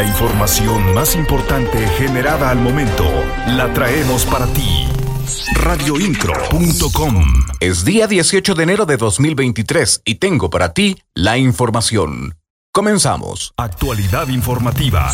[0.00, 3.04] La información más importante generada al momento
[3.48, 4.88] la traemos para ti.
[5.52, 7.22] Radioincro.com
[7.60, 12.34] Es día 18 de enero de 2023 y tengo para ti la información.
[12.72, 13.52] Comenzamos.
[13.58, 15.12] Actualidad informativa.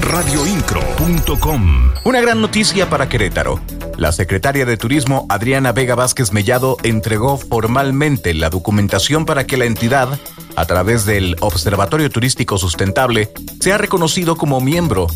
[0.00, 3.58] Radioincro.com Una gran noticia para Querétaro.
[3.96, 9.64] La secretaria de Turismo Adriana Vega Vázquez Mellado entregó formalmente la documentación para que la
[9.64, 10.18] entidad,
[10.56, 13.30] a través del Observatorio Turístico Sustentable,
[13.60, 15.06] sea reconocido como miembro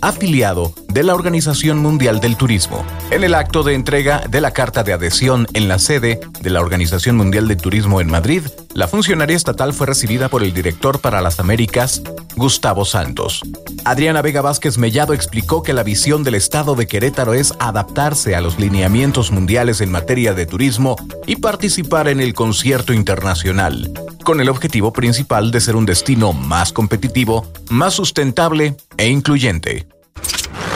[0.00, 2.84] afiliado de la Organización Mundial del Turismo.
[3.10, 6.60] En el acto de entrega de la carta de adhesión en la sede de la
[6.60, 8.42] Organización Mundial del Turismo en Madrid,
[8.74, 12.02] la funcionaria estatal fue recibida por el director para las Américas,
[12.36, 13.42] Gustavo Santos.
[13.84, 18.40] Adriana Vega Vázquez Mellado explicó que la visión del Estado de Querétaro es adaptarse a
[18.40, 20.96] los lineamientos mundiales en materia de turismo
[21.26, 23.92] y participar en el concierto internacional,
[24.24, 29.86] con el objetivo principal de ser un destino más competitivo, más sustentable e incluyente.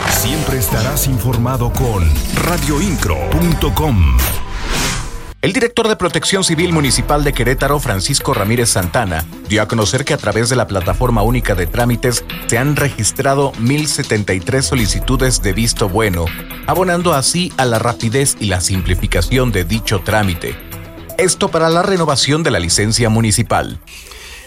[0.09, 2.03] Siempre estarás informado con
[2.43, 4.17] radioincro.com.
[5.45, 10.15] El director de Protección Civil Municipal de Querétaro, Francisco Ramírez Santana, dio a conocer que
[10.15, 15.87] a través de la plataforma única de trámites se han registrado 1.073 solicitudes de visto
[15.87, 16.25] bueno,
[16.65, 20.64] abonando así a la rapidez y la simplificación de dicho trámite.
[21.17, 23.79] Esto para la renovación de la licencia municipal.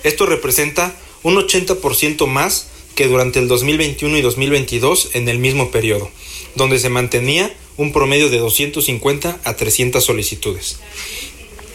[0.04, 6.10] Esto representa un 80% más que durante el 2021 y 2022 en el mismo periodo,
[6.56, 10.80] donde se mantenía un promedio de 250 a 300 solicitudes.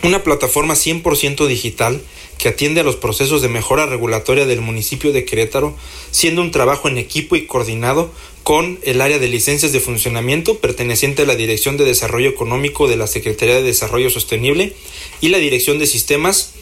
[0.03, 2.01] Una plataforma 100% digital
[2.37, 5.77] que atiende a los procesos de mejora regulatoria del municipio de Querétaro,
[6.11, 8.11] siendo un trabajo en equipo y coordinado
[8.43, 12.97] con el área de licencias de funcionamiento perteneciente a la Dirección de Desarrollo Económico de
[12.97, 14.73] la Secretaría de Desarrollo Sostenible
[15.21, 16.53] y la Dirección de Sistemas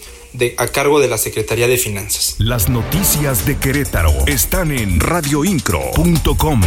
[0.57, 2.35] a cargo de la Secretaría de Finanzas.
[2.37, 6.61] Las noticias de Querétaro están en radioincro.com.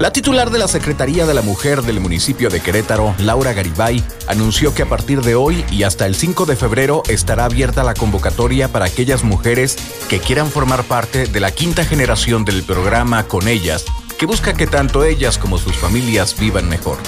[0.00, 4.74] La titular de la Secretaría de la Mujer del municipio de Querétaro, Laura Garibay, anunció
[4.74, 8.68] que a partir de hoy y hasta el 5 de febrero estará abierta la convocatoria
[8.68, 9.76] para aquellas mujeres
[10.08, 13.84] que quieran formar parte de la quinta generación del programa Con ellas,
[14.18, 16.98] que busca que tanto ellas como sus familias vivan mejor.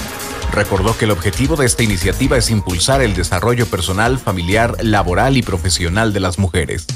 [0.52, 5.42] Recordó que el objetivo de esta iniciativa es impulsar el desarrollo personal, familiar, laboral y
[5.42, 6.86] profesional de las mujeres.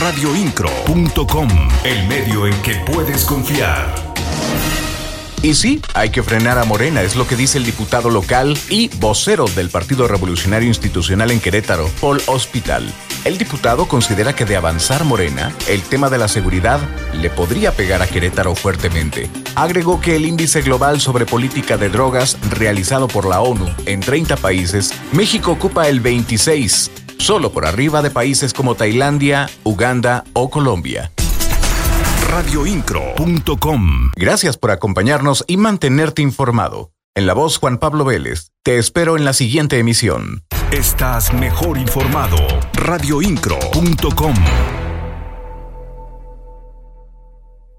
[0.00, 1.48] Radioincro.com,
[1.84, 4.07] el medio en que puedes confiar.
[5.40, 8.88] Y sí, hay que frenar a Morena, es lo que dice el diputado local y
[8.96, 12.92] vocero del Partido Revolucionario Institucional en Querétaro, Paul Hospital.
[13.24, 16.80] El diputado considera que de avanzar Morena, el tema de la seguridad
[17.14, 19.30] le podría pegar a Querétaro fuertemente.
[19.54, 24.36] Agregó que el índice global sobre política de drogas realizado por la ONU en 30
[24.38, 31.12] países, México ocupa el 26, solo por arriba de países como Tailandia, Uganda o Colombia
[32.28, 34.10] radioincro.com.
[34.14, 36.92] Gracias por acompañarnos y mantenerte informado.
[37.14, 40.44] En la voz Juan Pablo Vélez, te espero en la siguiente emisión.
[40.70, 42.36] Estás mejor informado.
[42.74, 44.34] radioincro.com.